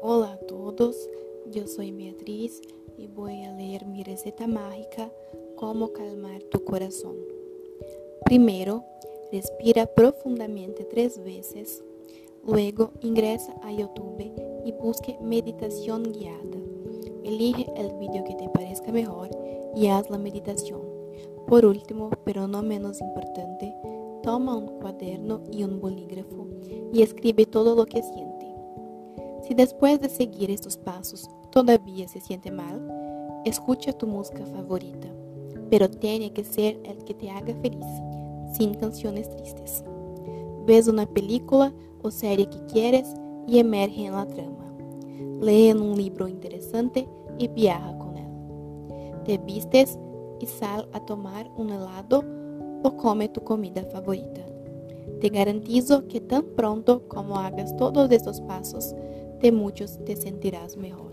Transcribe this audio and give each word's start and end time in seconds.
todos, 0.00 0.96
yo 1.50 1.66
soy 1.66 1.92
Beatriz 1.92 2.60
y 2.96 3.06
voy 3.06 3.42
a 3.42 3.52
leer 3.52 3.86
mi 3.86 4.02
receta 4.02 4.46
mágica, 4.46 5.10
Cómo 5.56 5.92
calmar 5.92 6.42
tu 6.44 6.64
corazón. 6.64 7.16
Primero, 8.24 8.82
respira 9.30 9.84
profundamente 9.84 10.84
tres 10.84 11.22
veces, 11.22 11.84
luego 12.46 12.92
ingresa 13.02 13.54
a 13.62 13.70
YouTube 13.70 14.32
y 14.64 14.72
busque 14.72 15.18
meditación 15.20 16.04
guiada. 16.04 16.58
Elige 17.24 17.66
el 17.76 17.92
vídeo 17.98 18.24
que 18.24 18.36
te 18.36 18.48
parezca 18.48 18.90
mejor 18.90 19.28
y 19.76 19.88
haz 19.88 20.08
la 20.08 20.16
meditación. 20.16 20.80
Por 21.46 21.66
último, 21.66 22.08
pero 22.24 22.48
no 22.48 22.62
menos 22.62 23.02
importante, 23.02 23.74
toma 24.22 24.56
un 24.56 24.80
cuaderno 24.80 25.42
y 25.52 25.64
un 25.64 25.78
bolígrafo 25.78 26.46
y 26.90 27.02
escribe 27.02 27.44
todo 27.44 27.74
lo 27.74 27.84
que 27.84 28.02
sientes. 28.02 28.29
Si 29.50 29.54
después 29.56 30.00
de 30.00 30.08
seguir 30.08 30.48
estos 30.48 30.76
pasos 30.76 31.28
todavía 31.50 32.06
se 32.06 32.20
siente 32.20 32.52
mal, 32.52 32.80
escucha 33.44 33.92
tu 33.92 34.06
música 34.06 34.46
favorita, 34.46 35.08
pero 35.68 35.90
tiene 35.90 36.32
que 36.32 36.44
ser 36.44 36.78
el 36.84 37.02
que 37.02 37.14
te 37.14 37.28
haga 37.32 37.52
feliz, 37.60 37.84
sin 38.52 38.74
canciones 38.74 39.28
tristes. 39.28 39.82
Ves 40.66 40.86
una 40.86 41.04
película 41.04 41.74
o 42.00 42.12
serie 42.12 42.48
que 42.48 42.64
quieres 42.66 43.12
y 43.48 43.58
emerge 43.58 44.04
en 44.04 44.12
la 44.12 44.24
trama. 44.24 44.72
Lee 45.40 45.72
un 45.72 45.96
libro 45.96 46.28
interesante 46.28 47.08
y 47.36 47.48
viaja 47.48 47.98
con 47.98 48.18
él. 48.18 49.22
Te 49.24 49.36
vistes 49.38 49.98
y 50.38 50.46
sal 50.46 50.88
a 50.92 51.04
tomar 51.04 51.50
un 51.56 51.70
helado 51.70 52.22
o 52.84 52.96
come 52.96 53.28
tu 53.28 53.42
comida 53.42 53.82
favorita. 53.82 54.42
Te 55.20 55.28
garantizo 55.28 56.06
que 56.06 56.20
tan 56.20 56.44
pronto 56.54 57.08
como 57.08 57.36
hagas 57.36 57.76
todos 57.76 58.10
estos 58.12 58.40
pasos, 58.42 58.94
de 59.40 59.52
muchos 59.52 60.04
te 60.04 60.16
sentirás 60.16 60.76
mejor. 60.76 61.12